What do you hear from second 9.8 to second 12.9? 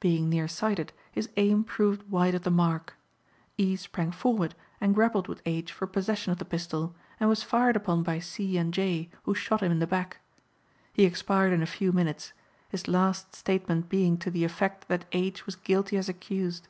back. He expired in a few minutes, his